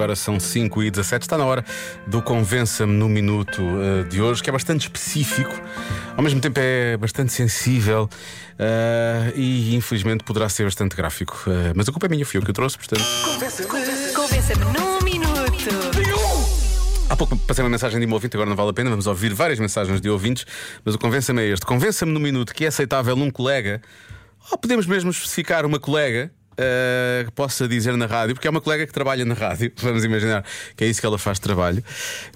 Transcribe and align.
Agora 0.00 0.16
são 0.16 0.40
5 0.40 0.82
e 0.82 0.90
17 0.90 1.24
está 1.24 1.36
na 1.36 1.44
hora 1.44 1.62
do 2.06 2.22
Convença-me 2.22 2.90
no 2.90 3.06
Minuto 3.06 3.60
uh, 3.60 4.02
de 4.08 4.22
hoje, 4.22 4.42
que 4.42 4.48
é 4.48 4.52
bastante 4.52 4.84
específico, 4.84 5.52
ao 6.16 6.24
mesmo 6.24 6.40
tempo 6.40 6.58
é 6.58 6.96
bastante 6.96 7.34
sensível 7.34 8.08
uh, 8.54 9.36
e 9.36 9.76
infelizmente 9.76 10.24
poderá 10.24 10.48
ser 10.48 10.64
bastante 10.64 10.96
gráfico. 10.96 11.44
Uh, 11.46 11.74
mas 11.76 11.86
a 11.86 11.92
culpa 11.92 12.06
é 12.06 12.08
minha, 12.08 12.24
fui 12.24 12.38
eu 12.38 12.42
que 12.42 12.50
o 12.50 12.54
trouxe, 12.54 12.78
portanto. 12.78 13.04
Convença-me 14.14 14.64
num 14.72 15.02
minuto. 15.02 15.68
Há 17.10 17.14
pouco 17.14 17.36
passei 17.36 17.62
uma 17.62 17.68
mensagem 17.68 18.00
de 18.00 18.06
um 18.06 18.12
ouvinte, 18.14 18.34
agora 18.34 18.48
não 18.48 18.56
vale 18.56 18.70
a 18.70 18.72
pena, 18.72 18.88
vamos 18.88 19.06
ouvir 19.06 19.34
várias 19.34 19.58
mensagens 19.58 20.00
de 20.00 20.08
ouvintes, 20.08 20.46
mas 20.82 20.94
o 20.94 20.98
convença-me 20.98 21.42
é 21.42 21.48
este: 21.52 21.66
convença-me 21.66 22.10
no 22.10 22.20
minuto 22.20 22.54
que 22.54 22.64
é 22.64 22.68
aceitável 22.68 23.14
um 23.16 23.30
colega, 23.30 23.82
ou 24.50 24.56
podemos 24.56 24.86
mesmo 24.86 25.10
especificar 25.10 25.66
uma 25.66 25.78
colega. 25.78 26.32
Uh, 26.60 27.24
que 27.24 27.30
possa 27.30 27.66
dizer 27.66 27.96
na 27.96 28.04
rádio, 28.04 28.34
porque 28.34 28.46
é 28.46 28.50
uma 28.50 28.60
colega 28.60 28.86
que 28.86 28.92
trabalha 28.92 29.24
na 29.24 29.32
rádio, 29.32 29.72
vamos 29.80 30.04
imaginar 30.04 30.44
que 30.76 30.84
é 30.84 30.88
isso 30.88 31.00
que 31.00 31.06
ela 31.06 31.16
faz 31.16 31.38
de 31.38 31.42
trabalho. 31.42 31.82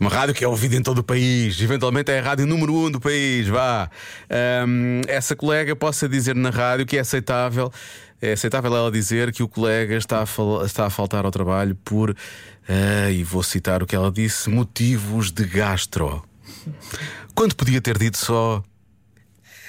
Uma 0.01 0.09
rádio 0.09 0.35
que 0.35 0.43
é 0.43 0.49
ouvida 0.49 0.77
em 0.77 0.83
todo 0.83 1.01
o 1.01 1.03
país, 1.03 1.61
eventualmente 1.61 2.11
é 2.11 2.21
a 2.21 2.23
rádio 2.23 2.47
número 2.47 2.75
um 2.75 2.91
do 2.91 2.99
país, 2.99 3.47
vá. 3.49 3.91
Um, 4.67 5.03
essa 5.09 5.37
colega 5.37 5.77
possa 5.77 6.09
dizer 6.09 6.35
na 6.35 6.49
rádio 6.49 6.87
que 6.87 6.97
é 6.97 7.01
aceitável, 7.01 7.71
é 8.23 8.33
aceitável 8.33 8.75
ela 8.75 8.91
dizer 8.91 9.31
que 9.31 9.43
o 9.43 9.49
colega 9.49 9.95
está 9.97 10.23
a, 10.23 10.65
está 10.65 10.87
a 10.87 10.91
faltar 10.91 11.27
ao 11.27 11.31
trabalho 11.31 11.75
por, 11.85 12.11
uh, 12.11 13.11
e 13.13 13.23
vou 13.23 13.43
citar 13.43 13.83
o 13.83 13.87
que 13.87 13.95
ela 13.95 14.11
disse, 14.11 14.49
motivos 14.49 15.31
de 15.31 15.45
gastro. 15.45 16.25
Quando 17.35 17.55
podia 17.55 17.81
ter 17.81 17.99
dito 17.99 18.17
só. 18.17 18.63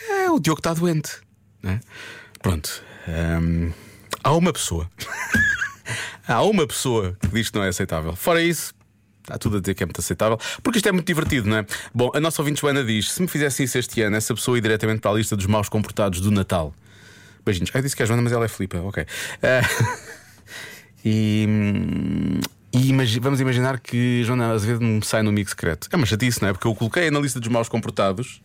É, 0.10 0.30
o 0.30 0.40
Diogo 0.40 0.60
está 0.60 0.74
doente. 0.74 1.12
Né? 1.62 1.82
Pronto. 2.42 2.82
Um, 3.08 3.72
há 4.26 4.36
uma 4.36 4.52
pessoa. 4.52 4.90
há 6.28 6.42
uma 6.42 6.68
pessoa 6.68 7.16
que 7.22 7.28
diz 7.28 7.50
que 7.50 7.58
não 7.58 7.64
é 7.64 7.70
aceitável. 7.70 8.16
Fora 8.16 8.42
isso. 8.42 8.74
Está 9.22 9.38
tudo 9.38 9.58
a 9.58 9.60
dizer 9.60 9.74
que 9.74 9.82
é 9.82 9.86
muito 9.88 10.00
aceitável, 10.00 10.38
porque 10.62 10.78
isto 10.78 10.88
é 10.88 10.92
muito 10.92 11.08
divertido, 11.08 11.50
não 11.50 11.58
é? 11.58 11.66
Bom, 11.92 12.12
a 12.14 12.20
nossa 12.20 12.44
ouvinte 12.44 12.62
Joana 12.62 12.84
diz: 12.84 13.12
se 13.12 13.20
me 13.20 13.28
fizesse 13.28 13.64
isso 13.64 13.78
este 13.78 14.02
ano, 14.02 14.16
essa 14.16 14.36
pessoa 14.36 14.56
ia 14.56 14.62
diretamente 14.62 15.00
para 15.00 15.10
a 15.10 15.14
lista 15.16 15.36
dos 15.36 15.48
maus 15.48 15.68
comportados 15.68 16.22
do 16.22 16.30
Natal. 16.30 16.76
Beijinhos. 17.44 17.72
Ah, 17.74 17.80
eu 17.80 17.82
disse 17.82 17.96
que 17.96 18.04
é 18.04 18.06
a 18.06 18.08
Joana, 18.08 18.22
mas 18.22 18.32
ela 18.32 18.46
é 18.46 18.48
Filipa, 18.48 18.78
ok. 18.80 19.04
Uh, 19.04 19.98
e. 21.06 21.48
E 22.72 22.90
imagi 22.90 23.22
vamos 23.22 23.40
imaginar 23.40 23.80
que 23.80 24.22
Joana 24.26 24.52
Azevedo 24.52 24.84
me 24.84 25.04
sai 25.04 25.24
no 25.24 25.32
mix 25.32 25.52
secreto. 25.52 25.88
É 25.92 25.96
uma 25.96 26.06
chatice, 26.06 26.42
não 26.42 26.50
é? 26.50 26.52
Porque 26.52 26.68
eu 26.68 26.76
coloquei 26.76 27.10
na 27.10 27.20
lista 27.20 27.40
dos 27.40 27.48
maus 27.48 27.70
comportados 27.70 28.42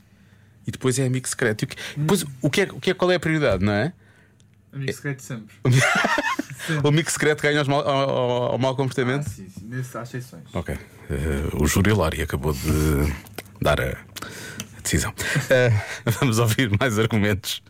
e 0.65 0.71
depois 0.71 0.99
é 1.01 1.05
amigo 1.05 1.29
secreto. 1.29 1.63
E 1.63 1.65
o 1.65 1.69
que, 1.69 1.77
depois, 1.97 2.25
o 2.41 2.49
que 2.49 2.61
é, 2.61 2.69
o 2.71 2.81
que 2.81 2.91
é, 2.91 2.95
qual 2.95 3.11
é 3.11 3.17
a 3.17 3.21
prioridade, 3.21 3.65
não 3.65 3.73
é? 3.73 3.93
Amigo 4.73 4.93
secreto 4.93 5.23
sempre. 5.23 5.55
o 6.85 6.89
amigo 6.89 7.11
secreto 7.11 7.43
ganha 7.43 7.63
ao, 7.63 7.71
ao, 7.89 8.53
ao 8.53 8.59
mau 8.59 8.77
comportamento? 8.77 9.27
Ah, 9.27 9.31
sim, 9.31 9.49
sim. 9.49 9.99
Há 9.99 10.03
exceções. 10.03 10.45
Ok. 10.55 10.75
Uh, 10.75 11.63
o 11.63 11.67
júri 11.67 11.93
Lari 11.93 12.23
acabou 12.23 12.53
de 12.53 13.13
dar 13.61 13.81
a 13.81 13.97
decisão. 14.83 15.11
Uh, 15.13 15.81
vamos 16.21 16.39
ouvir 16.39 16.71
mais 16.79 16.99
argumentos. 16.99 17.63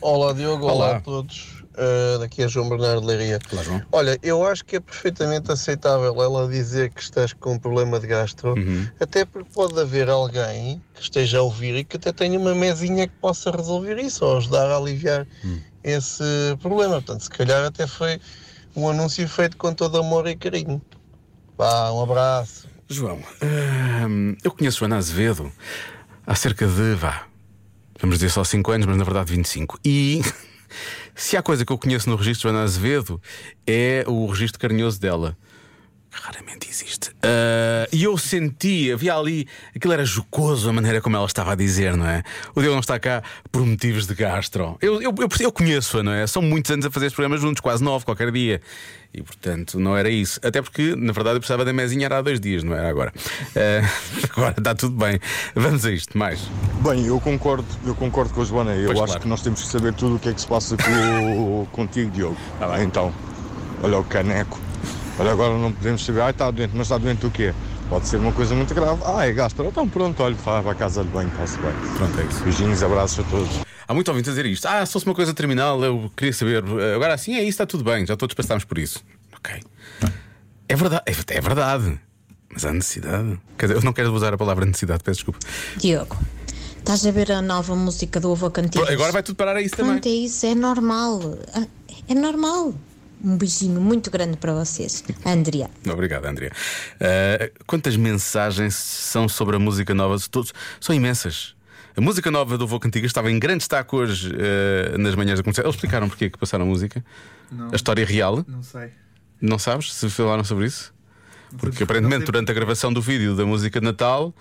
Olá, 0.00 0.32
Diogo. 0.32 0.64
Olá, 0.66 0.74
Olá. 0.74 0.96
a 0.96 1.00
todos. 1.00 1.56
Uh, 1.76 2.18
daqui 2.20 2.42
é 2.42 2.48
João 2.48 2.70
Bernardo 2.70 3.04
Leiria. 3.06 3.38
Olá, 3.52 3.62
João. 3.62 3.82
Olha, 3.92 4.18
eu 4.22 4.46
acho 4.46 4.64
que 4.64 4.76
é 4.76 4.80
perfeitamente 4.80 5.52
aceitável 5.52 6.22
ela 6.22 6.48
dizer 6.48 6.88
que 6.90 7.02
estás 7.02 7.34
com 7.34 7.52
um 7.52 7.58
problema 7.58 8.00
de 8.00 8.06
gastro, 8.06 8.54
Uhum. 8.54 8.88
até 8.98 9.26
porque 9.26 9.50
pode 9.52 9.78
haver 9.78 10.08
alguém 10.08 10.80
que 10.94 11.02
esteja 11.02 11.38
a 11.38 11.42
ouvir 11.42 11.76
e 11.76 11.84
que 11.84 11.98
até 11.98 12.12
tenha 12.12 12.38
uma 12.38 12.54
mesinha 12.54 13.06
que 13.06 13.12
possa 13.20 13.50
resolver 13.50 13.98
isso 13.98 14.24
ou 14.24 14.38
ajudar 14.38 14.70
a 14.70 14.76
aliviar 14.78 15.26
Hum. 15.44 15.60
Esse 15.86 16.24
problema. 16.60 16.94
Portanto, 16.94 17.22
se 17.22 17.30
calhar 17.30 17.64
até 17.64 17.86
foi 17.86 18.20
um 18.74 18.88
anúncio 18.88 19.26
feito 19.28 19.56
com 19.56 19.72
todo 19.72 19.98
amor 19.98 20.26
e 20.26 20.36
carinho. 20.36 20.82
Vá, 21.56 21.90
um 21.92 22.02
abraço. 22.02 22.68
João, 22.88 23.20
hum, 24.08 24.36
eu 24.44 24.50
conheço 24.50 24.78
Joana 24.78 24.96
Azevedo 24.96 25.50
há 26.26 26.34
cerca 26.34 26.66
de, 26.66 26.94
vá, 26.94 27.26
vamos 28.00 28.16
dizer 28.16 28.30
só 28.30 28.44
5 28.44 28.70
anos, 28.70 28.86
mas 28.86 28.96
na 28.96 29.04
verdade 29.04 29.32
25. 29.32 29.78
E 29.84 30.20
se 31.14 31.36
há 31.36 31.42
coisa 31.42 31.64
que 31.64 31.72
eu 31.72 31.78
conheço 31.78 32.10
no 32.10 32.16
registro 32.16 32.48
de 32.48 32.52
Joana 32.54 32.64
Azevedo 32.64 33.20
é 33.66 34.04
o 34.06 34.26
registro 34.26 34.60
carinhoso 34.60 35.00
dela. 35.00 35.36
Raramente 36.10 36.68
existe. 36.68 36.95
Ah, 37.26 37.88
e 37.92 38.04
eu 38.04 38.16
senti, 38.16 38.92
havia 38.92 39.14
ali, 39.14 39.46
aquilo 39.74 39.92
era 39.92 40.04
jocoso 40.04 40.68
a 40.68 40.72
maneira 40.72 41.00
como 41.00 41.16
ela 41.16 41.26
estava 41.26 41.52
a 41.52 41.54
dizer, 41.54 41.96
não 41.96 42.06
é? 42.06 42.22
O 42.54 42.60
Diogo 42.60 42.74
não 42.74 42.80
está 42.80 42.98
cá 42.98 43.22
por 43.50 43.64
motivos 43.64 44.06
de 44.06 44.14
gastro. 44.14 44.76
Eu, 44.80 45.02
eu, 45.02 45.14
eu, 45.18 45.28
eu 45.40 45.52
conheço-a, 45.52 46.02
não 46.02 46.12
é? 46.12 46.26
São 46.26 46.40
muitos 46.42 46.70
anos 46.70 46.86
a 46.86 46.90
fazer 46.90 47.06
este 47.06 47.16
programa 47.16 47.36
juntos, 47.38 47.60
quase 47.60 47.82
nove, 47.82 48.04
qualquer 48.04 48.30
dia. 48.30 48.60
E 49.14 49.22
portanto 49.22 49.78
não 49.80 49.96
era 49.96 50.10
isso. 50.10 50.38
Até 50.42 50.60
porque, 50.60 50.94
na 50.94 51.12
verdade, 51.12 51.36
eu 51.36 51.40
precisava 51.40 51.64
da 51.64 51.72
mesinha 51.72 52.04
era 52.06 52.18
há 52.18 52.22
dois 52.22 52.38
dias, 52.38 52.62
não 52.62 52.74
era 52.74 52.88
agora. 52.88 53.12
Ah, 53.56 53.88
agora 54.30 54.54
está 54.58 54.74
tudo 54.74 54.96
bem. 54.96 55.18
Vamos 55.54 55.84
a 55.84 55.90
isto, 55.90 56.16
mais. 56.16 56.40
Bem, 56.82 57.06
eu 57.06 57.18
concordo, 57.20 57.66
eu 57.86 57.94
concordo 57.94 58.32
com 58.34 58.42
a 58.42 58.44
Joana. 58.44 58.74
Eu 58.74 58.86
Pois 58.86 58.98
acho 58.98 59.06
claro. 59.06 59.20
que 59.22 59.28
nós 59.28 59.40
temos 59.42 59.62
que 59.62 59.68
saber 59.68 59.94
tudo 59.94 60.16
o 60.16 60.18
que 60.18 60.28
é 60.28 60.34
que 60.34 60.40
se 60.40 60.46
passa 60.46 60.76
com, 60.76 61.66
contigo, 61.72 62.10
Diogo. 62.10 62.36
Bem. 62.60 62.84
Então, 62.84 63.12
olha 63.82 63.98
o 63.98 64.04
caneco. 64.04 64.58
Olha, 65.18 65.32
agora 65.32 65.56
não 65.56 65.72
podemos 65.72 66.04
saber, 66.04 66.20
ah, 66.22 66.30
está 66.30 66.50
doente, 66.50 66.72
mas 66.74 66.86
está 66.86 66.98
doente 66.98 67.24
o 67.26 67.30
quê? 67.30 67.54
Pode 67.88 68.06
ser 68.06 68.16
uma 68.18 68.32
coisa 68.32 68.54
muito 68.54 68.74
grave. 68.74 69.00
Ah, 69.04 69.26
é 69.26 69.32
gastro. 69.32 69.64
Então 69.66 69.88
pronto, 69.88 70.22
olha, 70.22 70.34
vai 70.34 70.62
para 70.62 70.72
a 70.72 70.74
casa 70.74 71.02
de 71.02 71.08
banho, 71.10 71.28
está-se 71.28 71.56
bem. 71.58 71.72
Pronto, 71.96 72.20
é 72.20 72.24
isso. 72.24 72.42
Beijinhos, 72.44 72.82
abraços 72.82 73.20
a 73.20 73.22
todos. 73.30 73.48
Há 73.88 73.94
muito 73.94 74.08
ouvintes 74.08 74.28
a 74.28 74.32
dizer 74.32 74.46
isto. 74.46 74.66
Ah, 74.66 74.84
se 74.84 74.92
fosse 74.92 75.06
uma 75.06 75.14
coisa 75.14 75.32
terminal, 75.32 75.82
eu 75.82 76.10
queria 76.16 76.32
saber. 76.32 76.62
Agora 76.94 77.14
assim 77.14 77.34
é 77.34 77.40
isso, 77.40 77.50
está 77.50 77.64
tudo 77.66 77.84
bem, 77.84 78.04
já 78.04 78.16
todos 78.16 78.34
passámos 78.34 78.64
por 78.64 78.76
isso. 78.78 79.02
Ok. 79.38 79.62
É 80.68 80.74
verdade, 80.76 81.02
é, 81.06 81.12
é 81.36 81.40
verdade. 81.40 81.98
Mas 82.52 82.64
há 82.64 82.72
necessidade. 82.72 83.38
Quer 83.56 83.66
dizer, 83.66 83.78
eu 83.78 83.84
não 83.84 83.92
quero 83.92 84.12
usar 84.12 84.34
a 84.34 84.36
palavra 84.38 84.66
necessidade, 84.66 85.02
peço 85.04 85.18
desculpa. 85.18 85.38
Diogo, 85.76 86.16
estás 86.78 87.06
a 87.06 87.10
ver 87.10 87.30
a 87.32 87.40
nova 87.40 87.74
música 87.76 88.18
do 88.18 88.32
Avô 88.32 88.50
Cantigas? 88.50 88.88
Agora 88.90 89.12
vai 89.12 89.22
tudo 89.22 89.36
parar 89.36 89.56
a 89.56 89.62
isso 89.62 89.76
também. 89.76 89.92
Pronto, 89.92 90.06
é 90.06 90.10
isso, 90.10 90.44
é 90.44 90.54
normal. 90.54 91.20
Ah, 91.54 91.66
É 92.08 92.14
normal. 92.14 92.74
Um 93.26 93.36
beijinho 93.36 93.80
muito 93.80 94.08
grande 94.08 94.36
para 94.36 94.54
vocês. 94.54 95.02
Andrea. 95.24 95.68
Obrigado, 95.92 96.26
Andrea. 96.26 96.52
Ah, 97.00 97.50
quantas 97.66 97.96
mensagens 97.96 98.76
são 98.76 99.28
sobre 99.28 99.56
a 99.56 99.58
música 99.58 99.92
nova? 99.92 100.16
Todos, 100.30 100.54
são 100.80 100.94
imensas. 100.94 101.56
A 101.96 102.00
música 102.00 102.30
nova 102.30 102.56
do 102.56 102.68
Vô 102.68 102.78
Cantigas 102.78 103.10
estava 103.10 103.28
em 103.28 103.36
grande 103.40 103.58
destaque 103.58 103.96
hoje 103.96 104.32
ah, 104.32 104.96
nas 104.96 105.16
manhãs 105.16 105.40
da 105.40 105.42
comercial. 105.42 105.66
Eles 105.66 105.74
explicaram 105.74 106.08
porque 106.08 106.26
é 106.26 106.30
que 106.30 106.38
passaram 106.38 106.64
a 106.64 106.68
música? 106.68 107.04
Não. 107.50 107.72
A 107.72 107.74
história 107.74 108.06
real? 108.06 108.44
Não 108.46 108.62
sei. 108.62 108.90
Não 109.40 109.58
sabes 109.58 109.92
se 109.92 110.08
falaram 110.08 110.44
sobre 110.44 110.66
isso? 110.66 110.94
Porque 111.58 111.82
aparentemente 111.82 112.24
durante 112.24 112.50
a 112.50 112.54
gravação 112.54 112.92
do 112.92 113.00
vídeo 113.00 113.34
da 113.34 113.46
música 113.46 113.80
de 113.80 113.86
Natal 113.86 114.34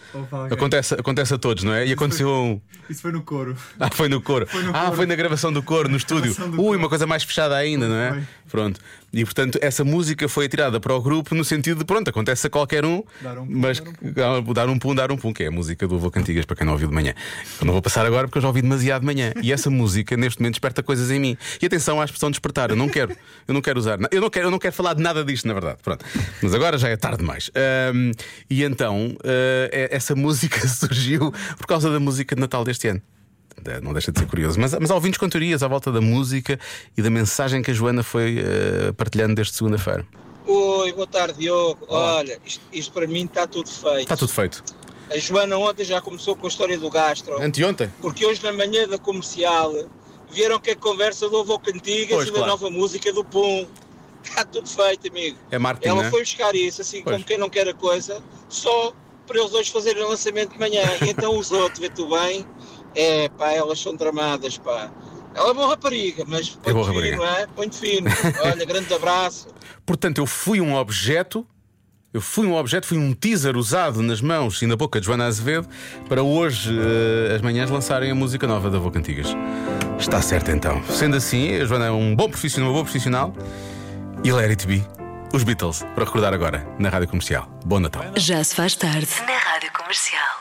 acontece, 0.51 0.95
acontece 0.95 1.33
a 1.33 1.37
todos, 1.37 1.63
não 1.63 1.73
é? 1.73 1.85
E 1.87 1.93
aconteceu 1.93 2.29
um. 2.29 2.61
Isso 2.89 3.01
foi 3.01 3.11
no 3.11 3.21
coro. 3.21 3.55
Ah, 3.79 3.89
foi 3.91 4.09
no 4.09 4.21
coro. 4.21 4.47
Foi 4.47 4.63
no 4.63 4.71
ah, 4.71 4.85
coro. 4.85 4.95
foi 4.95 5.05
na 5.05 5.15
gravação 5.15 5.53
do 5.53 5.61
coro, 5.61 5.87
no 5.87 5.97
estúdio. 5.97 6.35
Ui, 6.39 6.55
coro. 6.55 6.77
uma 6.77 6.89
coisa 6.89 7.05
mais 7.05 7.23
fechada 7.23 7.55
ainda, 7.55 7.87
não 7.87 7.95
é? 7.95 8.09
Foi. 8.11 8.23
Pronto. 8.55 8.79
E 9.11 9.23
portanto, 9.25 9.57
essa 9.61 9.83
música 9.83 10.27
foi 10.29 10.47
tirada 10.47 10.79
para 10.79 10.93
o 10.93 11.01
grupo 11.01 11.35
no 11.35 11.43
sentido 11.43 11.79
de, 11.79 11.85
pronto, 11.85 12.09
acontece 12.09 12.47
a 12.47 12.49
qualquer 12.49 12.85
um, 12.85 13.03
Dar 13.21 13.37
um 13.37 13.45
pum, 13.45 13.53
mas 13.53 13.79
dar 13.81 13.89
um 13.89 13.93
que- 13.93 14.21
ah, 14.21 14.53
dar 14.53 14.69
um 14.69 14.79
pum, 14.79 14.95
dar 14.95 15.11
um 15.11 15.17
pum, 15.17 15.33
que 15.33 15.43
é 15.43 15.47
a 15.47 15.51
música 15.51 15.85
do 15.87 15.95
Avô 15.95 16.09
Cantigas, 16.09 16.45
para 16.45 16.55
quem 16.55 16.65
não 16.65 16.73
ouviu 16.73 16.87
de 16.87 16.93
manhã. 16.93 17.13
Eu 17.59 17.65
não 17.65 17.73
vou 17.73 17.81
passar 17.81 18.05
agora 18.05 18.27
porque 18.27 18.37
eu 18.37 18.41
já 18.41 18.47
ouvi 18.47 18.61
demasiado 18.61 19.01
de 19.01 19.05
manhã. 19.07 19.33
E 19.41 19.51
essa 19.51 19.69
música, 19.69 20.15
neste 20.17 20.39
momento, 20.39 20.53
desperta 20.53 20.81
coisas 20.81 21.11
em 21.11 21.19
mim. 21.19 21.37
E 21.61 21.65
atenção 21.65 21.99
à 21.99 22.05
expressão 22.05 22.31
despertar, 22.31 22.69
eu 22.69 22.75
não 22.77 22.87
quero, 22.89 23.15
eu 23.47 23.53
não 23.53 23.61
quero 23.61 23.77
usar, 23.79 23.99
eu 24.11 24.21
não 24.21 24.29
quero, 24.29 24.47
eu 24.47 24.51
não 24.51 24.59
quero 24.59 24.73
falar 24.73 24.93
de 24.93 25.01
nada 25.01 25.23
disto, 25.23 25.47
na 25.47 25.53
verdade. 25.53 25.77
Pronto. 25.83 26.05
Mas 26.41 26.53
agora 26.53 26.77
já 26.77 26.87
é 26.89 26.95
tarde 26.95 27.17
demais. 27.17 27.51
Ahm, 27.55 28.11
e 28.49 28.63
então, 28.63 29.17
é- 29.23 29.89
essa 29.91 30.15
música 30.15 30.59
surgiu 30.67 31.33
por 31.57 31.67
causa 31.67 31.89
da 31.91 31.99
música 31.99 32.35
de 32.35 32.39
Natal 32.41 32.63
deste 32.63 32.87
ano. 32.87 33.01
Eh, 33.63 33.79
Não 33.81 33.93
deixa 33.93 34.11
de 34.11 34.19
ser 34.19 34.25
curioso. 34.27 34.59
Mas, 34.59 34.73
mas 34.73 34.91
há 34.91 34.95
ouvintes 34.95 35.19
com 35.19 35.29
teorias 35.29 35.63
à 35.63 35.67
volta 35.67 35.91
da 35.91 36.01
música 36.01 36.59
e 36.97 37.01
da 37.01 37.09
mensagem 37.09 37.61
que 37.61 37.71
a 37.71 37.73
Joana 37.73 38.03
foi 38.03 38.39
eh, 38.39 38.91
partilhando 38.93 39.35
desde 39.35 39.53
segunda-feira. 39.55 40.05
Oi, 40.45 40.93
boa 40.93 41.07
tarde, 41.07 41.39
Diogo. 41.39 41.85
Olha, 41.87 42.39
isto, 42.45 42.61
isto 42.71 42.91
para 42.93 43.07
mim 43.07 43.25
está 43.25 43.47
tudo 43.47 43.69
feito. 43.69 43.99
Está 44.01 44.17
tudo 44.17 44.31
feito. 44.31 44.63
A 45.09 45.17
Joana 45.17 45.57
ontem 45.57 45.83
já 45.85 46.01
começou 46.01 46.35
com 46.35 46.45
a 46.47 46.49
história 46.49 46.77
do 46.77 46.89
gastro, 46.89 47.41
Anteontem? 47.41 47.91
porque 48.01 48.25
hoje 48.25 48.43
na 48.43 48.51
manhã 48.51 48.87
da 48.87 48.97
comercial 48.97 49.71
vieram 50.31 50.59
que 50.59 50.71
a 50.71 50.75
conversa 50.75 51.29
do 51.29 51.37
Avô 51.39 51.59
Cantigas 51.59 52.09
Pois, 52.15 52.27
e 52.27 52.31
da 52.31 52.37
claro. 52.39 52.51
nova 52.51 52.69
música 52.69 53.13
do 53.13 53.23
Pum. 53.23 53.67
Está 54.23 54.43
tudo 54.43 54.67
feito, 54.67 55.07
amigo. 55.07 55.37
É 55.51 55.59
marketing, 55.59 55.89
Ela 55.89 56.03
né? 56.03 56.09
foi 56.09 56.21
buscar 56.21 56.55
isso, 56.55 56.81
assim 56.81 57.03
Pois. 57.03 57.15
como 57.15 57.25
quem 57.25 57.37
não 57.37 57.49
quer 57.49 57.67
a 57.67 57.73
coisa, 57.75 58.21
só 58.49 58.91
para 59.27 59.39
eles 59.39 59.53
hoje 59.53 59.71
fazerem 59.71 60.03
o 60.03 60.09
lançamento 60.09 60.53
de 60.53 60.59
manhã. 60.59 60.81
Então 61.07 61.37
os 61.37 61.51
outros, 61.51 61.79
vê 61.79 61.89
tu 61.89 62.07
bem, 62.09 62.43
é 62.95 63.29
pá, 63.29 63.51
elas 63.51 63.79
são 63.79 63.95
tramadas, 63.97 64.57
pá. 64.57 64.89
Ela 65.33 65.49
é 65.49 65.53
boa 65.53 65.67
rapariga, 65.69 66.23
mas 66.25 66.57
É 66.63 66.71
boa 66.71 66.87
rapariga. 66.87 67.17
fino, 67.17 67.25
é? 67.25 67.47
Põe 67.47 67.69
fino. 67.71 68.09
Olha, 68.43 68.63
grande 68.65 68.93
abraço. 68.93 69.47
Portanto, 69.85 70.19
eu 70.19 70.25
fui 70.25 70.61
um 70.61 70.75
objeto. 70.75 71.45
Eu 72.13 72.21
fui 72.21 72.47
um 72.47 72.55
objeto, 72.55 72.87
fui 72.87 72.97
um 72.97 73.13
teaser 73.13 73.57
usado 73.57 74.01
nas 74.01 74.21
mãos 74.21 74.61
e 74.61 74.65
na 74.65 74.77
boca 74.77 75.01
de 75.01 75.05
Joana 75.05 75.25
Azevedo 75.25 75.67
para 76.07 76.23
hoje, 76.23 76.71
eh, 76.73 77.35
as 77.35 77.41
manhãs, 77.41 77.69
lançarem 77.69 78.09
a 78.09 78.15
música 78.15 78.47
nova 78.47 78.69
da 78.69 78.79
Boca 78.79 78.97
Antigas. 78.97 79.27
Está 79.99 80.21
certo 80.21 80.49
então. 80.49 80.81
Sendo 80.85 81.17
assim, 81.17 81.55
a 81.55 81.65
Joana 81.65 81.87
é 81.87 81.91
um 81.91 82.15
bom 82.15 82.29
profissional, 82.29 82.69
uma 82.69 82.73
boa 82.75 82.85
profissional. 82.85 83.33
E 84.23 84.31
let 84.31 84.49
it 84.49 84.65
be. 84.65 84.81
Os 85.33 85.43
Beatles, 85.43 85.85
para 85.93 86.05
recordar 86.05 86.33
agora, 86.33 86.65
na 86.79 86.87
rádio 86.87 87.09
comercial. 87.09 87.49
Bom 87.65 87.81
Natal. 87.81 88.05
Já 88.15 88.41
se 88.41 88.55
faz 88.55 88.77
tarde 88.77 89.09
na 89.27 89.37
Rádio 89.37 89.69
Comercial. 89.73 90.34